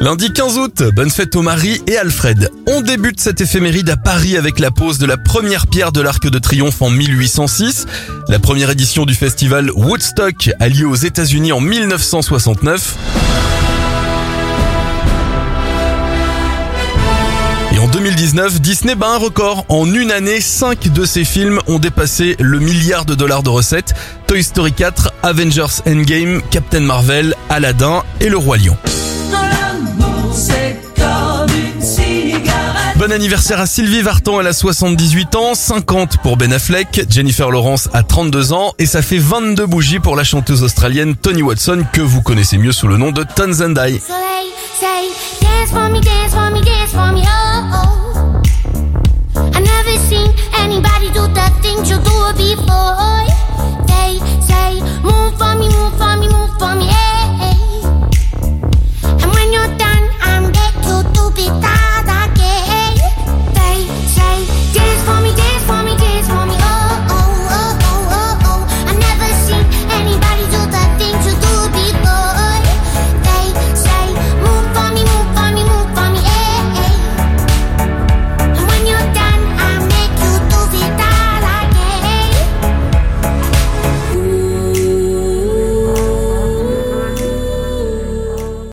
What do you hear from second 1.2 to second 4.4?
aux Marie et Alfred. On débute cette éphéméride à Paris